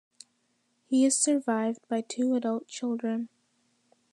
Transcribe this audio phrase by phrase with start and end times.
[0.87, 3.29] He is survived by two adult children.